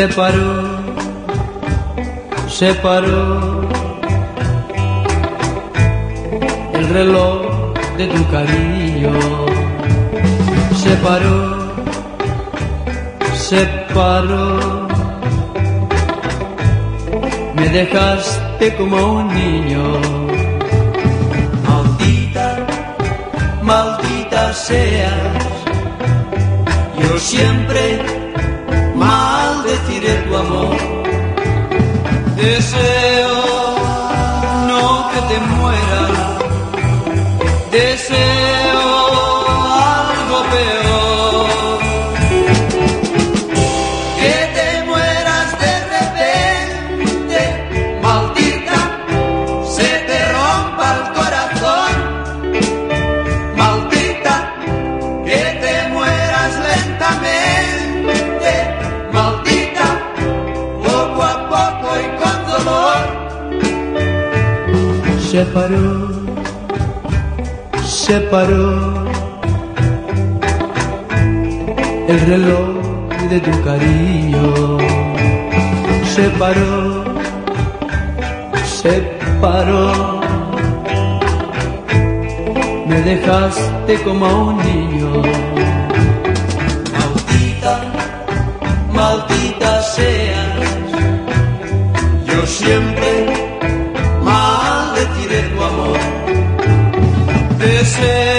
[0.00, 0.62] se paró,
[2.48, 3.60] se paró.
[6.72, 9.12] El reloj de tu cariño,
[10.82, 11.74] se paró,
[13.34, 14.88] se paró,
[17.56, 19.84] me dejaste como un niño,
[21.68, 22.46] maldita,
[23.62, 25.44] maldita seas,
[27.02, 28.19] yo siempre
[29.00, 30.76] maldeciré tu amor.
[65.40, 66.10] Se paró,
[67.82, 69.06] se paró
[72.08, 72.68] el reloj
[73.30, 74.76] de tu cariño.
[76.14, 77.04] Se paró,
[78.66, 79.00] se
[79.40, 80.20] paró.
[82.86, 85.22] Me dejaste como a un niño.
[86.98, 87.74] Maldita,
[88.92, 90.60] maldita seas.
[92.26, 93.29] Yo siempre
[97.80, 98.29] Deseo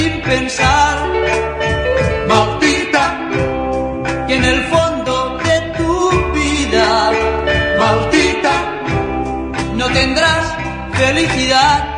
[0.00, 0.96] sin pensar,
[2.26, 3.04] maldita,
[4.26, 5.92] que en el fondo de tu
[6.32, 7.12] vida,
[7.78, 8.54] maldita,
[9.74, 10.44] no tendrás
[10.94, 11.89] felicidad,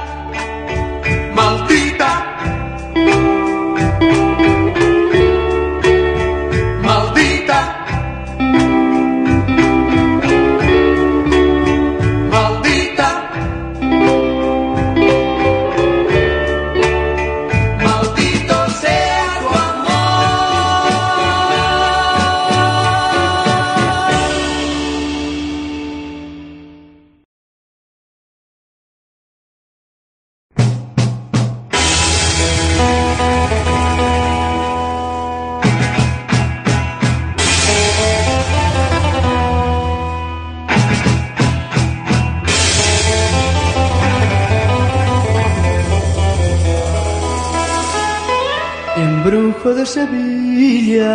[49.75, 51.09] De Sevilla,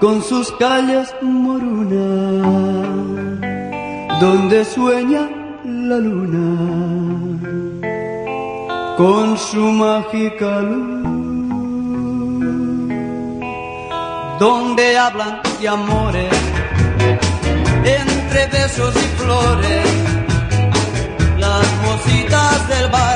[0.00, 2.40] con sus calles morunas,
[4.18, 5.28] donde sueña
[5.64, 6.56] la luna,
[8.96, 11.04] con su mágica luz,
[14.40, 16.34] donde hablan de amores,
[17.84, 19.86] entre besos y flores,
[21.38, 23.13] las mocitas del barrio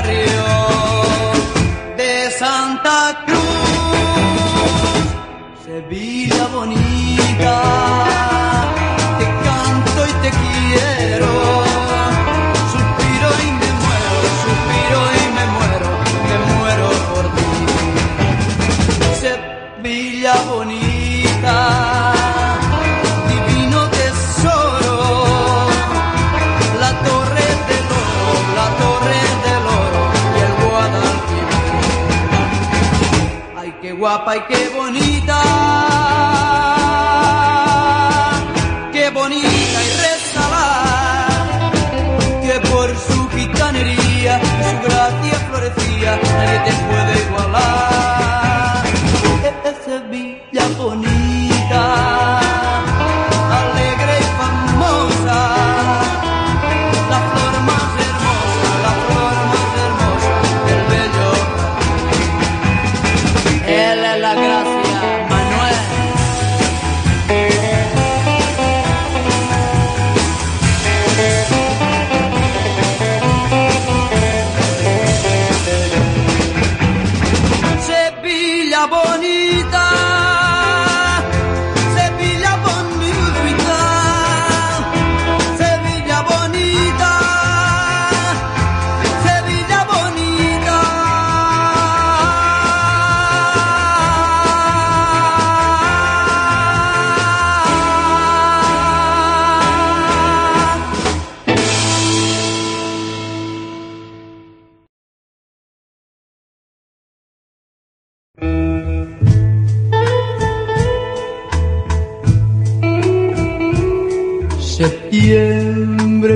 [34.29, 35.41] guapa y qué bonita,
[38.91, 39.98] qué bonita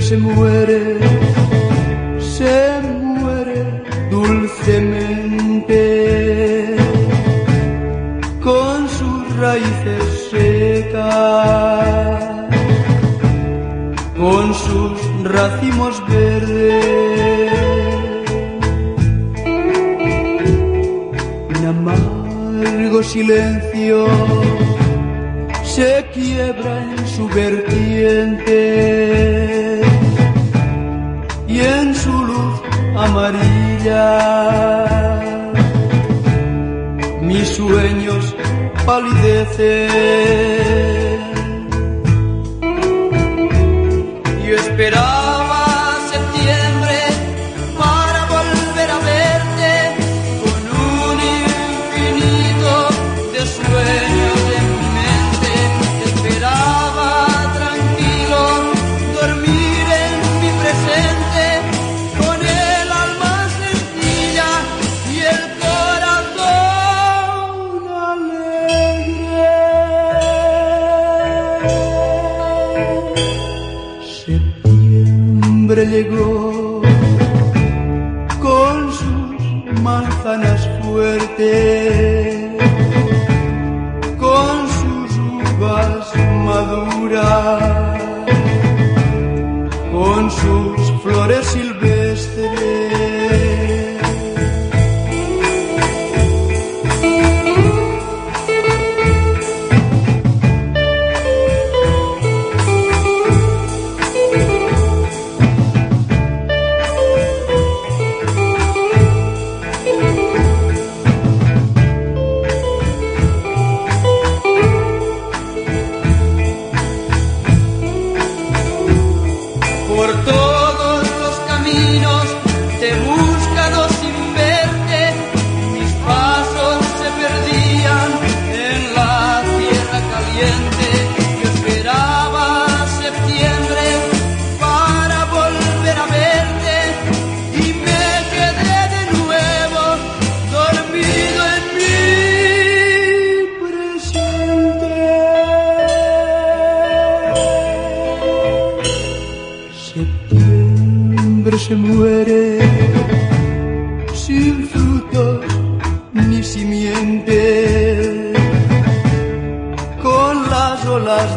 [0.01, 0.97] se muere,
[2.19, 3.63] se muere
[4.09, 5.77] dulcemente
[8.41, 12.23] con sus raíces secas,
[14.17, 17.53] con sus racimos verdes.
[21.49, 24.07] Un amargo silencio
[25.63, 28.83] se quiebra en su vertiente
[31.95, 32.61] su luz
[32.97, 34.05] amarilla
[37.21, 38.35] mis sueños
[38.85, 39.97] palidecen.
[44.45, 45.12] Yo esperaba
[75.75, 76.83] Llegó
[78.39, 82.51] con sus manzanas fuertes,
[84.19, 85.17] con sus
[85.57, 86.15] uvas
[86.45, 87.99] maduras,
[89.91, 91.62] con sus flores.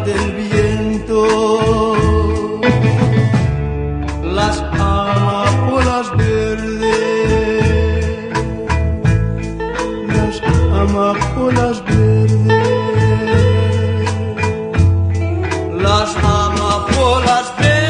[0.07, 1.27] Del viento,
[4.23, 6.95] las amapolas verdes,
[10.07, 10.43] las
[10.81, 12.87] amapolas verdes
[15.87, 17.87] las amapolas verdes.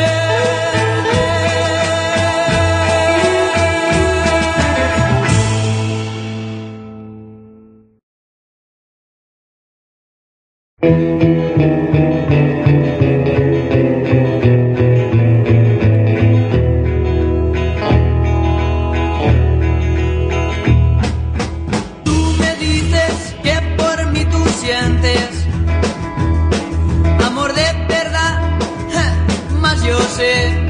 [30.16, 30.66] Sé.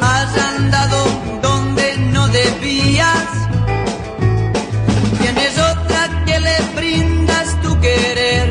[0.00, 0.98] Has andado
[1.42, 3.28] donde no debías,
[5.20, 8.48] tienes otra que le brindas tu querer.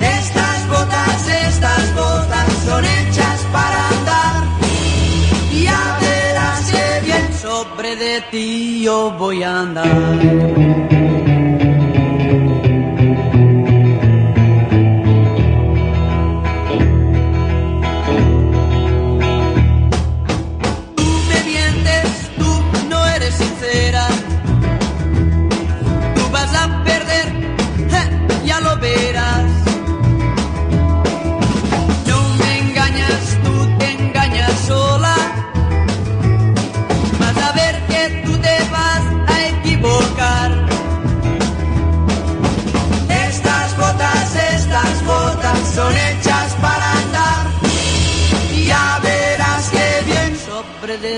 [0.00, 4.44] Estas botas, estas botas son hechas para andar.
[5.52, 11.07] Y ya verás que bien sobre de ti yo voy a andar.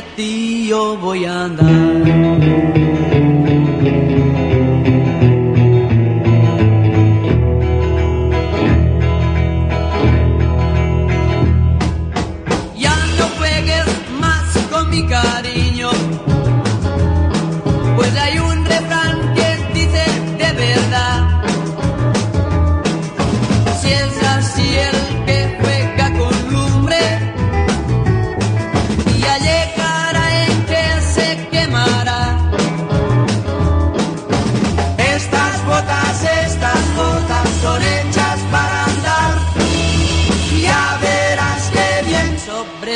[0.00, 2.00] De ti yo voy a andar.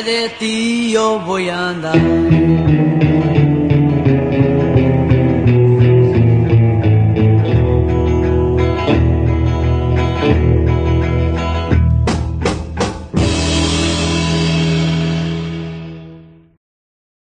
[0.02, 3.13] De ti yo voy a andar.